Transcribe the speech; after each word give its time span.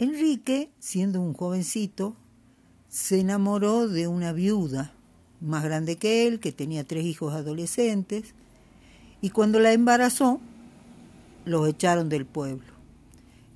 Enrique, 0.00 0.70
siendo 0.78 1.20
un 1.20 1.34
jovencito, 1.34 2.16
se 2.88 3.20
enamoró 3.20 3.86
de 3.86 4.08
una 4.08 4.32
viuda 4.32 4.94
más 5.42 5.62
grande 5.62 5.96
que 5.96 6.26
él, 6.26 6.40
que 6.40 6.52
tenía 6.52 6.84
tres 6.84 7.04
hijos 7.04 7.34
adolescentes, 7.34 8.34
y 9.20 9.28
cuando 9.28 9.60
la 9.60 9.74
embarazó, 9.74 10.40
los 11.44 11.68
echaron 11.68 12.08
del 12.08 12.24
pueblo. 12.24 12.72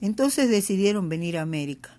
Entonces 0.02 0.50
decidieron 0.50 1.08
venir 1.08 1.38
a 1.38 1.42
América. 1.42 1.98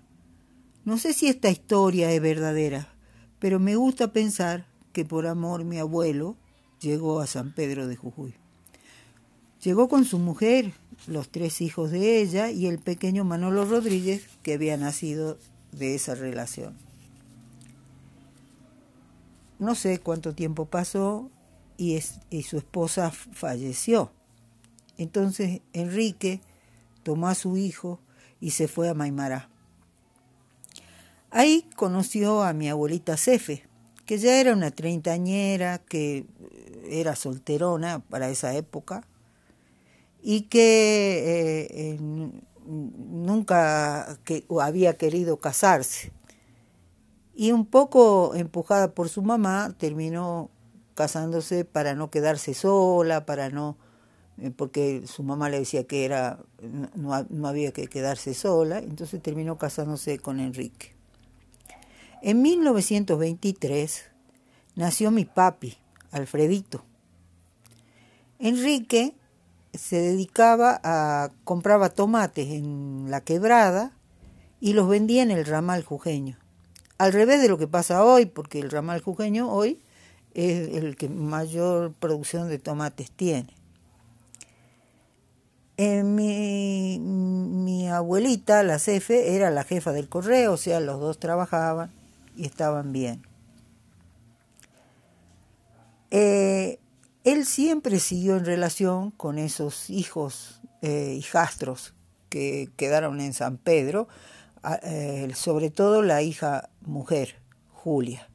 No 0.84 0.96
sé 0.96 1.12
si 1.12 1.26
esta 1.26 1.50
historia 1.50 2.12
es 2.12 2.22
verdadera, 2.22 2.94
pero 3.40 3.58
me 3.58 3.74
gusta 3.74 4.12
pensar 4.12 4.68
que 4.92 5.04
por 5.04 5.26
amor 5.26 5.64
mi 5.64 5.78
abuelo 5.78 6.36
llegó 6.80 7.18
a 7.18 7.26
San 7.26 7.52
Pedro 7.52 7.88
de 7.88 7.96
Jujuy. 7.96 8.34
Llegó 9.60 9.88
con 9.88 10.04
su 10.04 10.20
mujer, 10.20 10.72
los 11.06 11.28
tres 11.28 11.60
hijos 11.60 11.90
de 11.90 12.20
ella 12.20 12.50
y 12.50 12.66
el 12.66 12.78
pequeño 12.78 13.24
Manolo 13.24 13.64
Rodríguez 13.64 14.26
que 14.42 14.54
había 14.54 14.76
nacido 14.76 15.38
de 15.72 15.94
esa 15.94 16.14
relación. 16.14 16.76
No 19.58 19.74
sé 19.74 19.98
cuánto 19.98 20.34
tiempo 20.34 20.66
pasó 20.66 21.30
y, 21.76 21.98
y 22.30 22.42
su 22.42 22.58
esposa 22.58 23.10
falleció. 23.10 24.12
Entonces 24.98 25.60
Enrique 25.72 26.40
tomó 27.02 27.28
a 27.28 27.34
su 27.34 27.56
hijo 27.56 28.00
y 28.40 28.50
se 28.50 28.68
fue 28.68 28.88
a 28.88 28.94
Maimará. 28.94 29.48
Ahí 31.30 31.68
conoció 31.76 32.42
a 32.42 32.52
mi 32.52 32.68
abuelita 32.68 33.16
Cefe, 33.16 33.64
que 34.06 34.18
ya 34.18 34.40
era 34.40 34.52
una 34.52 34.70
treintañera, 34.70 35.78
que 35.78 36.26
era 36.88 37.16
solterona 37.16 37.98
para 37.98 38.30
esa 38.30 38.54
época, 38.54 39.06
y 40.22 40.42
que 40.42 41.68
eh, 41.70 41.98
nunca 42.66 44.18
que, 44.24 44.44
había 44.60 44.96
querido 44.96 45.38
casarse. 45.38 46.12
Y 47.34 47.52
un 47.52 47.66
poco 47.66 48.34
empujada 48.34 48.92
por 48.94 49.08
su 49.08 49.22
mamá, 49.22 49.74
terminó 49.78 50.50
casándose 50.94 51.64
para 51.64 51.94
no 51.94 52.10
quedarse 52.10 52.54
sola, 52.54 53.26
para 53.26 53.50
no 53.50 53.76
eh, 54.38 54.50
porque 54.50 55.06
su 55.06 55.22
mamá 55.22 55.48
le 55.48 55.60
decía 55.60 55.84
que 55.84 56.04
era 56.04 56.38
no, 56.94 57.26
no, 57.28 57.48
había 57.48 57.72
que 57.72 57.86
quedarse 57.86 58.34
sola, 58.34 58.78
entonces 58.78 59.22
terminó 59.22 59.56
casándose 59.56 60.18
con 60.18 60.40
Enrique. 60.40 60.94
En 62.22 62.42
1923 62.42 64.04
nació 64.74 65.10
mi 65.10 65.24
papi, 65.24 65.76
Alfredito. 66.10 66.84
Enrique 68.38 69.14
se 69.76 70.00
dedicaba 70.00 70.80
a 70.82 71.30
compraba 71.44 71.90
tomates 71.90 72.48
en 72.48 73.06
la 73.08 73.20
quebrada 73.20 73.92
y 74.60 74.72
los 74.72 74.88
vendía 74.88 75.22
en 75.22 75.30
el 75.30 75.44
ramal 75.44 75.84
jujeño. 75.84 76.38
Al 76.98 77.12
revés 77.12 77.42
de 77.42 77.48
lo 77.48 77.58
que 77.58 77.68
pasa 77.68 78.04
hoy, 78.04 78.26
porque 78.26 78.60
el 78.60 78.70
ramal 78.70 79.02
jujeño 79.02 79.50
hoy 79.50 79.80
es 80.34 80.74
el 80.76 80.96
que 80.96 81.08
mayor 81.08 81.92
producción 81.92 82.48
de 82.48 82.58
tomates 82.58 83.10
tiene. 83.10 83.54
Eh, 85.78 86.02
mi, 86.02 86.98
mi, 86.98 87.88
abuelita, 87.88 88.62
la 88.62 88.78
Cefe, 88.78 89.36
era 89.36 89.50
la 89.50 89.62
jefa 89.62 89.92
del 89.92 90.08
correo, 90.08 90.54
o 90.54 90.56
sea, 90.56 90.80
los 90.80 91.00
dos 91.00 91.18
trabajaban 91.18 91.90
y 92.34 92.46
estaban 92.46 92.92
bien. 92.92 93.22
Eh, 96.10 96.65
él 97.26 97.44
siempre 97.44 97.98
siguió 97.98 98.36
en 98.36 98.44
relación 98.44 99.10
con 99.10 99.38
esos 99.38 99.90
hijos, 99.90 100.60
eh, 100.80 101.16
hijastros 101.18 101.92
que 102.28 102.70
quedaron 102.76 103.20
en 103.20 103.32
San 103.32 103.58
Pedro, 103.58 104.06
eh, 104.84 105.28
sobre 105.34 105.70
todo 105.70 106.02
la 106.02 106.22
hija 106.22 106.70
mujer, 106.82 107.34
Julia, 107.72 108.28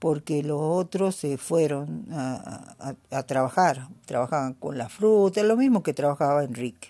porque 0.00 0.42
los 0.42 0.58
otros 0.60 1.14
se 1.14 1.38
fueron 1.38 2.08
a, 2.10 3.22
trabajar, 3.28 3.88
trabajaban 4.06 4.54
con 4.54 4.76
la 4.76 4.88
fruta, 4.88 5.40
lo 5.44 5.56
mismo 5.56 5.84
que 5.84 5.94
trabajaba 5.94 6.42
Enrique. 6.42 6.88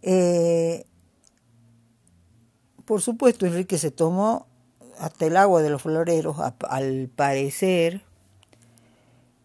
Eh, 0.00 0.86
por 2.86 3.02
supuesto, 3.02 3.44
Enrique 3.44 3.76
se 3.76 3.90
tomó 3.90 4.46
hasta 4.98 5.26
el 5.26 5.36
agua 5.36 5.60
de 5.60 5.68
los 5.68 5.82
floreros, 5.82 6.38
al 6.38 7.10
parecer, 7.14 8.02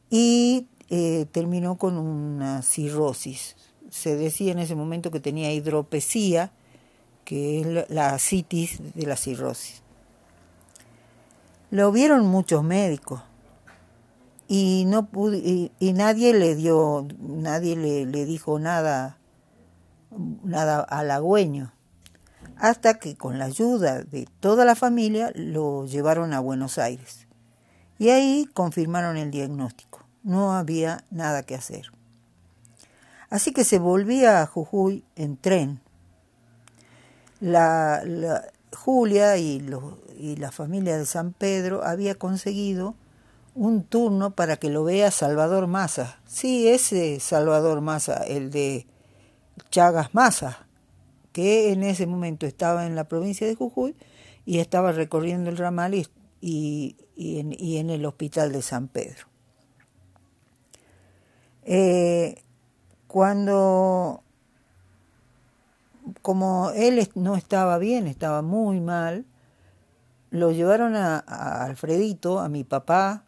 y 0.09 0.67
eh, 0.89 1.25
terminó 1.31 1.77
con 1.77 1.97
una 1.97 2.61
cirrosis. 2.61 3.55
Se 3.89 4.15
decía 4.15 4.51
en 4.51 4.59
ese 4.59 4.75
momento 4.75 5.11
que 5.11 5.19
tenía 5.19 5.51
hidropesía, 5.51 6.51
que 7.23 7.61
es 7.61 7.89
la 7.89 8.17
citis 8.19 8.79
de 8.93 9.05
la 9.05 9.15
cirrosis. 9.15 9.81
Lo 11.71 11.91
vieron 11.91 12.27
muchos 12.27 12.63
médicos 12.63 13.21
y 14.47 14.85
no 14.85 15.09
y, 15.33 15.71
nadie 15.93 16.33
le 16.33 16.55
dio, 16.55 17.07
nadie 17.19 17.75
le, 17.75 18.05
le 18.05 18.25
dijo 18.25 18.59
nada, 18.59 19.17
nada 20.43 20.81
halagüeño, 20.81 21.73
hasta 22.57 22.99
que 22.99 23.15
con 23.15 23.39
la 23.39 23.45
ayuda 23.45 24.03
de 24.03 24.27
toda 24.39 24.65
la 24.65 24.75
familia 24.75 25.31
lo 25.33 25.87
llevaron 25.87 26.33
a 26.33 26.39
Buenos 26.39 26.77
Aires 26.77 27.24
y 27.97 28.09
ahí 28.09 28.49
confirmaron 28.53 29.17
el 29.17 29.31
diagnóstico. 29.31 30.05
No 30.23 30.53
había 30.53 31.03
nada 31.11 31.43
que 31.43 31.55
hacer. 31.55 31.91
Así 33.29 33.51
que 33.51 33.63
se 33.63 33.79
volvía 33.79 34.41
a 34.41 34.47
Jujuy 34.47 35.03
en 35.15 35.37
tren. 35.37 35.81
La, 37.39 38.01
Julia 38.75 39.37
y, 39.37 39.65
y 40.17 40.35
la 40.35 40.51
familia 40.51 40.97
de 40.97 41.05
San 41.05 41.31
Pedro 41.31 41.83
había 41.83 42.15
conseguido 42.15 42.95
un 43.55 43.83
turno 43.83 44.31
para 44.31 44.57
que 44.57 44.69
lo 44.69 44.83
vea 44.83 45.11
Salvador 45.11 45.67
Massa. 45.67 46.19
Sí, 46.27 46.67
ese 46.67 47.19
Salvador 47.19 47.81
Massa, 47.81 48.23
el 48.23 48.51
de 48.51 48.85
Chagas 49.71 50.13
Massa, 50.13 50.67
que 51.31 51.71
en 51.71 51.83
ese 51.83 52.05
momento 52.05 52.45
estaba 52.45 52.85
en 52.85 52.95
la 52.95 53.05
provincia 53.05 53.47
de 53.47 53.55
Jujuy 53.55 53.95
y 54.45 54.59
estaba 54.59 54.91
recorriendo 54.91 55.49
el 55.49 55.57
ramal 55.57 55.95
y, 55.95 56.05
y 56.47 57.77
en 57.77 57.89
el 57.89 58.05
hospital 58.05 58.51
de 58.51 58.61
San 58.61 58.87
Pedro. 58.87 59.27
Eh, 61.67 62.43
cuando, 63.07 64.21
como 66.21 66.69
él 66.75 67.09
no 67.15 67.35
estaba 67.35 67.79
bien, 67.79 68.05
estaba 68.05 68.43
muy 68.43 68.79
mal, 68.79 69.25
lo 70.29 70.51
llevaron 70.51 70.95
a, 70.95 71.17
Alfredito, 71.63 72.39
a 72.39 72.49
mi 72.49 72.63
papá, 72.63 73.25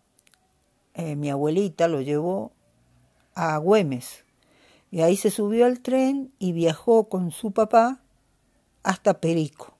eh, 0.93 1.15
mi 1.15 1.31
abuelita 1.31 1.87
lo 1.87 2.01
llevó 2.01 2.51
a 3.33 3.57
Güemes. 3.57 4.23
Y 4.91 5.01
ahí 5.01 5.17
se 5.17 5.31
subió 5.31 5.65
al 5.65 5.79
tren 5.79 6.31
y 6.37 6.53
viajó 6.53 7.09
con 7.09 7.31
su 7.31 7.51
papá 7.51 8.01
hasta 8.83 9.19
Perico, 9.19 9.75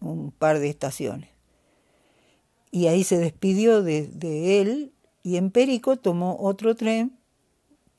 un 0.00 0.32
par 0.32 0.58
de 0.58 0.68
estaciones. 0.68 1.31
Y 2.72 2.86
ahí 2.86 3.04
se 3.04 3.18
despidió 3.18 3.82
de, 3.82 4.60
él 4.60 4.92
y 5.22 5.36
en 5.36 5.50
Perico 5.50 5.98
tomó 5.98 6.38
otro 6.40 6.74
tren 6.74 7.18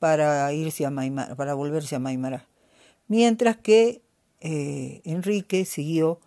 para 0.00 0.52
irse 0.52 0.84
a 0.84 0.90
Maimara, 0.90 1.36
para 1.36 1.54
volverse 1.54 1.94
a 1.94 2.00
Maimará. 2.00 2.44
Mientras 3.06 3.56
que 3.56 4.02
eh, 4.40 5.00
Enrique 5.04 5.64
siguió 5.64 6.18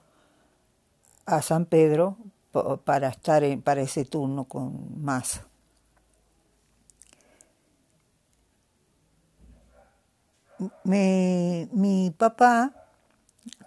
a 1.26 1.42
San 1.42 1.66
Pedro 1.66 2.18
para 2.86 3.10
estar 3.10 3.44
en, 3.44 3.62
para 3.62 3.82
ese 3.82 4.06
turno 4.06 4.46
con 4.46 5.04
Massa. 5.04 5.46
mi 10.84 12.12
papá 12.18 12.74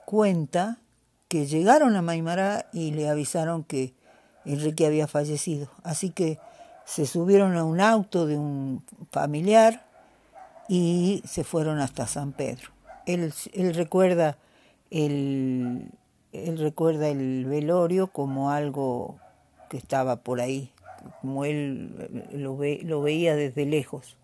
cuenta 0.05 0.79
que 1.29 1.47
llegaron 1.47 1.95
a 1.95 2.03
Maimará 2.03 2.69
y 2.73 2.91
le 2.91 3.09
avisaron 3.09 3.63
que 3.63 3.95
Enrique 4.45 4.87
había 4.87 5.07
fallecido. 5.07 5.69
Así 5.83 6.11
que 6.11 6.39
se 6.85 7.07
subieron 7.07 7.57
a 7.57 7.65
un 7.65 7.81
auto 7.81 8.27
de 8.27 8.37
un 8.37 8.83
familiar 9.11 9.87
y 10.69 11.23
se 11.27 11.45
fueron 11.45 11.79
hasta 11.79 12.07
San 12.07 12.33
Pedro. 12.33 12.71
Él, 13.07 13.33
él 13.53 13.75
recuerda 13.75 14.39
el, 14.91 15.91
él 16.33 16.59
recuerda 16.59 17.09
el 17.09 17.45
velorio 17.47 18.09
como 18.09 18.51
algo 18.51 19.19
que 19.69 19.77
estaba 19.77 20.17
por 20.17 20.41
ahí, 20.41 20.73
como 21.21 21.45
él 21.45 22.29
lo, 22.33 22.57
ve, 22.57 22.81
lo 22.83 23.03
veía 23.03 23.35
desde 23.37 23.67
lejos. 23.67 24.17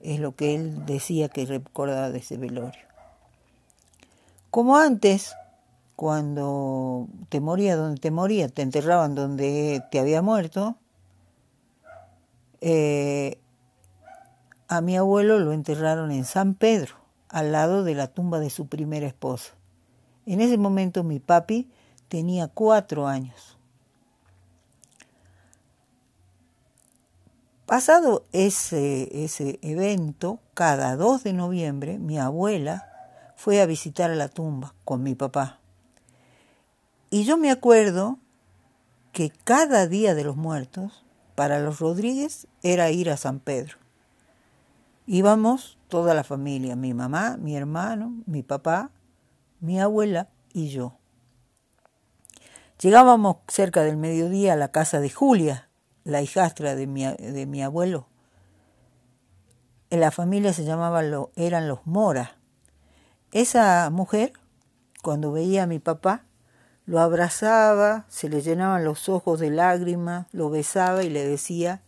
Es 0.00 0.18
lo 0.18 0.34
que 0.34 0.54
él 0.54 0.84
decía 0.86 1.28
que 1.28 1.46
recordaba 1.46 2.10
de 2.10 2.18
ese 2.18 2.36
velorio. 2.36 2.82
Como 4.50 4.76
antes, 4.76 5.34
cuando 5.96 7.08
te 7.28 7.40
moría 7.40 7.76
donde 7.76 8.00
te 8.00 8.10
moría, 8.10 8.48
te 8.48 8.62
enterraban 8.62 9.14
donde 9.14 9.82
te 9.90 10.00
había 10.00 10.22
muerto, 10.22 10.76
eh, 12.60 13.38
a 14.68 14.80
mi 14.80 14.96
abuelo 14.96 15.38
lo 15.38 15.52
enterraron 15.52 16.10
en 16.12 16.24
San 16.24 16.54
Pedro, 16.54 16.94
al 17.28 17.52
lado 17.52 17.84
de 17.84 17.94
la 17.94 18.06
tumba 18.06 18.40
de 18.40 18.50
su 18.50 18.68
primera 18.68 19.06
esposa. 19.06 19.52
En 20.26 20.40
ese 20.40 20.56
momento 20.58 21.02
mi 21.02 21.18
papi 21.18 21.70
tenía 22.08 22.48
cuatro 22.48 23.06
años. 23.06 23.58
Pasado 27.66 28.24
ese, 28.32 29.24
ese 29.24 29.58
evento, 29.62 30.38
cada 30.54 30.94
2 30.96 31.24
de 31.24 31.32
noviembre 31.32 31.98
mi 31.98 32.18
abuela 32.18 32.88
fue 33.34 33.60
a 33.60 33.66
visitar 33.66 34.10
a 34.10 34.14
la 34.14 34.28
tumba 34.28 34.74
con 34.84 35.02
mi 35.02 35.14
papá. 35.14 35.61
Y 37.12 37.24
yo 37.24 37.36
me 37.36 37.50
acuerdo 37.50 38.18
que 39.12 39.30
cada 39.44 39.86
día 39.86 40.14
de 40.14 40.24
los 40.24 40.34
muertos, 40.34 41.04
para 41.34 41.60
los 41.60 41.78
Rodríguez, 41.78 42.46
era 42.62 42.90
ir 42.90 43.10
a 43.10 43.18
San 43.18 43.38
Pedro. 43.38 43.76
Íbamos 45.06 45.76
toda 45.88 46.14
la 46.14 46.24
familia, 46.24 46.74
mi 46.74 46.94
mamá, 46.94 47.36
mi 47.36 47.54
hermano, 47.54 48.14
mi 48.24 48.42
papá, 48.42 48.92
mi 49.60 49.78
abuela 49.78 50.30
y 50.54 50.70
yo. 50.70 50.96
Llegábamos 52.80 53.36
cerca 53.46 53.82
del 53.82 53.98
mediodía 53.98 54.54
a 54.54 54.56
la 54.56 54.72
casa 54.72 54.98
de 54.98 55.10
Julia, 55.10 55.68
la 56.04 56.22
hijastra 56.22 56.74
de 56.74 56.86
mi, 56.86 57.04
de 57.04 57.44
mi 57.44 57.62
abuelo. 57.62 58.06
En 59.90 60.00
la 60.00 60.12
familia 60.12 60.54
se 60.54 60.64
llamaba, 60.64 61.02
eran 61.36 61.68
los 61.68 61.84
Mora. 61.84 62.38
Esa 63.32 63.90
mujer, 63.90 64.32
cuando 65.02 65.30
veía 65.30 65.64
a 65.64 65.66
mi 65.66 65.78
papá, 65.78 66.24
lo 66.86 67.00
abrazaba, 67.00 68.04
se 68.08 68.28
le 68.28 68.42
llenaban 68.42 68.84
los 68.84 69.08
ojos 69.08 69.40
de 69.40 69.50
lágrimas, 69.50 70.26
lo 70.32 70.50
besaba 70.50 71.04
y 71.04 71.10
le 71.10 71.24
decía, 71.24 71.82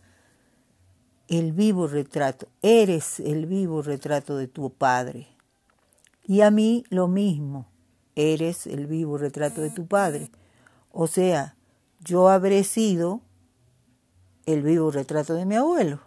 el 1.27 1.51
vivo 1.51 1.87
retrato, 1.87 2.47
eres 2.61 3.19
el 3.19 3.45
vivo 3.45 3.81
retrato 3.81 4.37
de 4.37 4.47
tu 4.47 4.69
padre. 4.71 5.27
Y 6.25 6.41
a 6.41 6.51
mí 6.51 6.85
lo 6.89 7.07
mismo, 7.07 7.67
eres 8.15 8.67
el 8.67 8.87
vivo 8.87 9.17
retrato 9.17 9.61
de 9.61 9.69
tu 9.69 9.85
padre. 9.87 10.31
O 10.91 11.07
sea, 11.07 11.55
yo 12.03 12.29
habré 12.29 12.63
sido 12.63 13.21
el 14.45 14.61
vivo 14.61 14.91
retrato 14.91 15.33
de 15.33 15.45
mi 15.45 15.55
abuelo. 15.55 15.99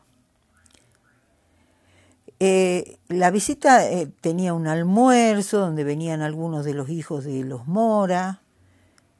Eh, 2.40 2.99
la 3.08 3.31
visita 3.32 3.90
eh, 3.90 4.06
tenía 4.20 4.55
un 4.55 4.69
almuerzo 4.69 5.58
donde 5.58 5.82
venían 5.82 6.23
algunos 6.23 6.64
de 6.64 6.73
los 6.73 6.88
hijos 6.88 7.25
de 7.25 7.43
los 7.43 7.67
Mora, 7.67 8.43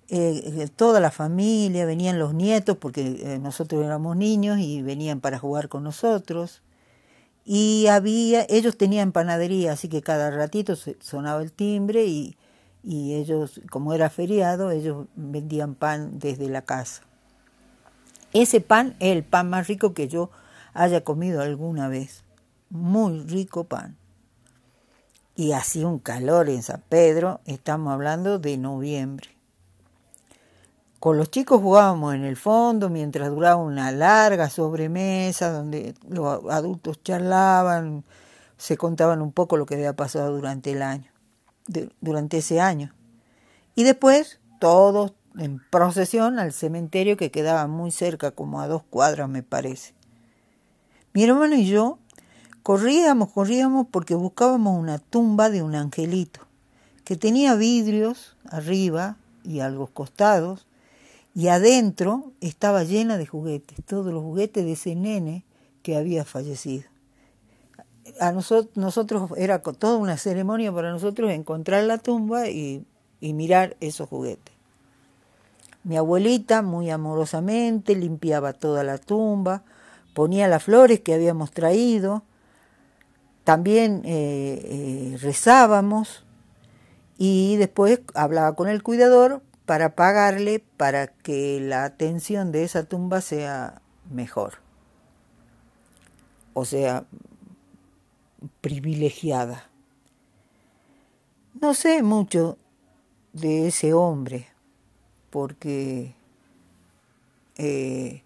eh, 0.09 0.69
toda 0.75 1.01
la 1.01 1.11
familia, 1.11 1.85
venían 1.85 2.19
los 2.19 2.35
nietos 2.35 2.77
porque 2.77 3.39
nosotros 3.41 3.85
éramos 3.85 4.17
niños 4.17 4.59
y 4.59 4.83
venían 4.83 5.21
para 5.21 5.39
jugar 5.39 5.69
con 5.69 5.85
nosotros. 5.85 6.63
Y 7.45 7.87
había, 7.87 8.45
ellos 8.49 8.77
tenían 8.77 9.13
panadería, 9.13 9.73
así 9.73 9.89
que 9.89 10.03
cada 10.03 10.31
ratito 10.31 10.75
sonaba 11.01 11.41
el 11.41 11.53
timbre 11.53 12.05
y, 12.05 12.37
y 12.83 13.15
ellos, 13.15 13.61
como 13.71 13.95
era 13.95 14.11
feriado, 14.11 14.71
ellos 14.71 15.07
vendían 15.17 15.75
pan 15.75 16.19
desde 16.19 16.49
la 16.49 16.63
casa. 16.63 17.03
Ese 18.33 18.61
pan 18.61 18.97
es 19.01 19.17
el 19.17 19.25
pan 19.25 19.49
más 19.49 19.67
rico 19.67 19.95
que 19.95 20.09
yo 20.09 20.31
haya 20.75 21.03
comido 21.03 21.41
alguna 21.41 21.89
vez. 21.89 22.23
Muy 22.71 23.21
rico 23.21 23.65
pan. 23.65 23.97
Y 25.35 25.53
hacía 25.53 25.87
un 25.87 25.99
calor 25.99 26.51
en 26.51 26.63
San 26.63 26.83
Pedro, 26.89 27.41
estamos 27.47 27.93
hablando 27.93 28.39
de 28.39 28.59
noviembre. 28.59 29.38
Con 31.01 31.17
los 31.17 31.31
chicos 31.31 31.61
jugábamos 31.61 32.15
en 32.15 32.25
el 32.25 32.37
fondo 32.37 32.91
mientras 32.91 33.31
duraba 33.31 33.57
una 33.57 33.93
larga 33.93 34.51
sobremesa 34.51 35.53
donde 35.53 35.95
los 36.09 36.51
adultos 36.51 37.03
charlaban, 37.03 38.05
se 38.57 38.77
contaban 38.77 39.23
un 39.23 39.33
poco 39.33 39.57
lo 39.57 39.65
que 39.65 39.77
había 39.77 39.95
pasado 39.95 40.35
durante 40.35 40.73
el 40.73 40.83
año, 40.83 41.11
durante 42.01 42.39
ese 42.39 42.61
año. 42.61 42.93
Y 43.77 43.85
después 43.85 44.41
todos 44.59 45.13
en 45.39 45.61
procesión 45.71 46.39
al 46.39 46.53
cementerio 46.53 47.17
que 47.17 47.31
quedaba 47.31 47.67
muy 47.69 47.93
cerca, 47.93 48.33
como 48.33 48.61
a 48.61 48.67
dos 48.67 48.83
cuadras 48.83 49.29
me 49.29 49.43
parece. 49.43 49.95
Mi 51.13 51.23
hermano 51.25 51.55
y 51.55 51.67
yo 51.67 51.99
corríamos, 52.63 53.31
corríamos 53.31 53.87
porque 53.91 54.15
buscábamos 54.15 54.79
una 54.79 54.99
tumba 54.99 55.49
de 55.49 55.63
un 55.63 55.75
angelito, 55.75 56.41
que 57.05 57.17
tenía 57.17 57.55
vidrios 57.55 58.37
arriba 58.51 59.17
y 59.45 59.61
a 59.61 59.71
los 59.71 59.91
costados, 59.91 60.67
y 61.35 61.49
adentro 61.49 62.33
estaba 62.41 62.85
llena 62.85 63.19
de 63.19 63.27
juguetes, 63.27 63.79
todos 63.85 64.13
los 64.13 64.23
juguetes 64.23 64.65
de 64.65 64.73
ese 64.73 64.95
nene 64.95 65.45
que 65.83 65.97
había 65.97 66.25
fallecido. 66.25 66.85
A 68.21 68.33
nosotros, 68.33 68.77
nosotros 68.77 69.31
era 69.37 69.61
toda 69.61 69.97
una 69.97 70.17
ceremonia 70.17 70.73
para 70.73 70.91
nosotros 70.91 71.31
encontrar 71.31 71.85
la 71.85 71.99
tumba 71.99 72.49
y 72.49 72.85
mirar 73.21 73.77
esos 73.81 74.09
juguetes. 74.09 74.59
Mi 75.85 75.97
abuelita 75.97 76.63
muy 76.63 76.91
amorosamente 76.91 77.95
limpiaba 77.95 78.53
toda 78.53 78.83
la 78.85 78.99
tumba, 78.99 79.63
ponía 80.13 80.49
las 80.49 80.65
flores 80.65 81.01
que 81.01 81.15
habíamos 81.15 81.53
traído, 81.53 82.25
también 83.45 84.03
eh, 84.05 84.61
eh, 85.15 85.19
rezábamos 85.23 86.27
y 87.17 87.57
después 87.57 88.01
hablaba 88.13 88.55
con 88.55 88.69
el 88.69 88.83
cuidador 88.83 89.41
para 89.69 89.95
pagarle 89.95 90.65
para 90.79 91.09
que 91.09 91.61
la 91.61 91.85
atención 91.85 92.53
de 92.53 92.65
esa 92.65 92.85
tumba 92.85 93.21
sea 93.21 93.83
mejor, 94.11 94.55
o 96.55 96.65
sea, 96.65 97.05
privilegiada. 98.63 99.69
No 101.61 101.75
sé 101.75 102.03
mucho 102.03 102.57
de 103.35 103.69
ese 103.69 103.93
hombre, 103.93 104.49
porque 105.29 106.15
eh, 107.59 108.23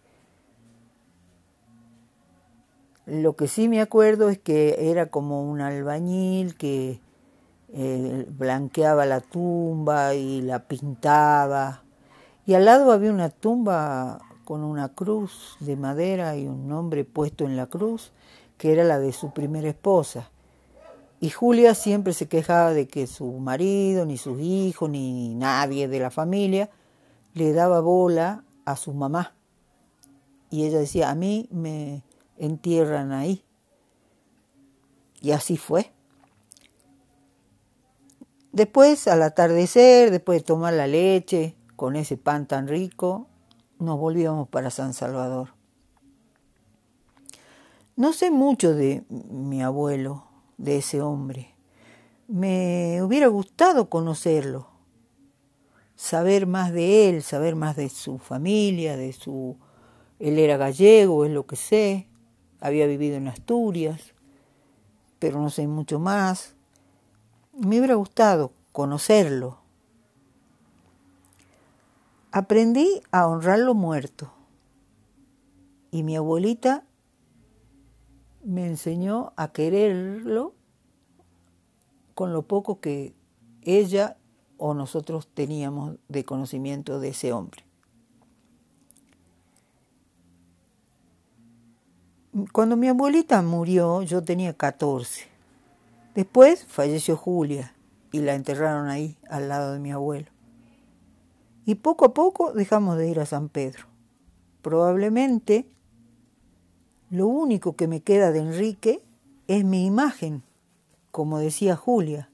lo 3.04 3.34
que 3.34 3.48
sí 3.48 3.68
me 3.68 3.80
acuerdo 3.80 4.28
es 4.28 4.38
que 4.38 4.90
era 4.92 5.06
como 5.06 5.42
un 5.42 5.60
albañil 5.60 6.54
que 6.54 7.00
eh, 7.72 8.26
blanqueaba 8.28 9.06
la 9.06 9.20
tumba 9.20 10.14
y 10.14 10.42
la 10.42 10.60
pintaba. 10.66 11.82
Y 12.44 12.54
al 12.54 12.64
lado 12.66 12.92
había 12.92 13.10
una 13.10 13.30
tumba 13.30 14.20
con 14.44 14.62
una 14.62 14.90
cruz 14.90 15.56
de 15.60 15.76
madera 15.76 16.36
y 16.36 16.46
un 16.46 16.68
nombre 16.68 17.04
puesto 17.04 17.44
en 17.44 17.56
la 17.56 17.66
cruz, 17.66 18.12
que 18.58 18.72
era 18.72 18.84
la 18.84 18.98
de 18.98 19.12
su 19.12 19.32
primera 19.32 19.68
esposa. 19.68 20.30
Y 21.20 21.30
Julia 21.30 21.74
siempre 21.74 22.12
se 22.12 22.26
quejaba 22.26 22.72
de 22.72 22.88
que 22.88 23.06
su 23.06 23.26
marido, 23.38 24.04
ni 24.04 24.18
sus 24.18 24.40
hijos, 24.40 24.90
ni 24.90 25.34
nadie 25.34 25.88
de 25.88 26.00
la 26.00 26.10
familia 26.10 26.68
le 27.34 27.52
daba 27.52 27.80
bola 27.80 28.44
a 28.64 28.76
su 28.76 28.92
mamá. 28.92 29.34
Y 30.50 30.66
ella 30.66 30.80
decía, 30.80 31.10
a 31.10 31.14
mí 31.14 31.48
me 31.50 32.02
entierran 32.36 33.12
ahí. 33.12 33.44
Y 35.20 35.30
así 35.30 35.56
fue. 35.56 35.92
Después, 38.52 39.08
al 39.08 39.22
atardecer, 39.22 40.10
después 40.10 40.40
de 40.40 40.44
tomar 40.44 40.74
la 40.74 40.86
leche 40.86 41.56
con 41.74 41.96
ese 41.96 42.18
pan 42.18 42.46
tan 42.46 42.68
rico, 42.68 43.26
nos 43.78 43.98
volvíamos 43.98 44.46
para 44.48 44.70
San 44.70 44.92
Salvador. 44.92 45.54
No 47.96 48.12
sé 48.12 48.30
mucho 48.30 48.74
de 48.74 49.04
mi 49.08 49.62
abuelo, 49.62 50.24
de 50.58 50.78
ese 50.78 51.00
hombre. 51.00 51.54
Me 52.28 53.02
hubiera 53.02 53.26
gustado 53.28 53.88
conocerlo, 53.88 54.68
saber 55.96 56.46
más 56.46 56.72
de 56.72 57.08
él, 57.08 57.22
saber 57.22 57.56
más 57.56 57.76
de 57.76 57.88
su 57.88 58.18
familia, 58.18 58.98
de 58.98 59.12
su... 59.14 59.56
Él 60.18 60.38
era 60.38 60.58
gallego, 60.58 61.24
es 61.24 61.32
lo 61.32 61.46
que 61.46 61.56
sé, 61.56 62.06
había 62.60 62.86
vivido 62.86 63.16
en 63.16 63.28
Asturias, 63.28 64.14
pero 65.18 65.40
no 65.40 65.48
sé 65.48 65.66
mucho 65.66 65.98
más. 65.98 66.54
Me 67.52 67.78
hubiera 67.78 67.96
gustado 67.96 68.52
conocerlo. 68.72 69.58
Aprendí 72.30 73.02
a 73.10 73.26
honrar 73.26 73.58
lo 73.58 73.74
muerto 73.74 74.32
y 75.90 76.02
mi 76.02 76.16
abuelita 76.16 76.84
me 78.42 78.66
enseñó 78.66 79.34
a 79.36 79.52
quererlo 79.52 80.54
con 82.14 82.32
lo 82.32 82.42
poco 82.42 82.80
que 82.80 83.14
ella 83.60 84.16
o 84.56 84.72
nosotros 84.72 85.28
teníamos 85.28 85.96
de 86.08 86.24
conocimiento 86.24 87.00
de 87.00 87.08
ese 87.08 87.34
hombre. 87.34 87.64
Cuando 92.52 92.78
mi 92.78 92.88
abuelita 92.88 93.42
murió, 93.42 94.00
yo 94.02 94.22
tenía 94.22 94.54
14. 94.54 95.31
Después 96.14 96.64
falleció 96.66 97.16
Julia 97.16 97.74
y 98.10 98.20
la 98.20 98.34
enterraron 98.34 98.88
ahí, 98.88 99.16
al 99.28 99.48
lado 99.48 99.72
de 99.72 99.78
mi 99.78 99.92
abuelo. 99.92 100.30
Y 101.64 101.76
poco 101.76 102.04
a 102.04 102.14
poco 102.14 102.52
dejamos 102.52 102.98
de 102.98 103.08
ir 103.08 103.20
a 103.20 103.26
San 103.26 103.48
Pedro. 103.48 103.86
Probablemente 104.60 105.66
lo 107.10 107.26
único 107.26 107.76
que 107.76 107.88
me 107.88 108.02
queda 108.02 108.32
de 108.32 108.40
Enrique 108.40 109.04
es 109.46 109.64
mi 109.64 109.86
imagen 109.86 110.42
como 111.12 111.38
decía 111.38 111.76
Julia, 111.76 112.30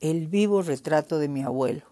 el 0.00 0.28
vivo 0.28 0.62
retrato 0.62 1.18
de 1.18 1.28
mi 1.28 1.42
abuelo. 1.42 1.82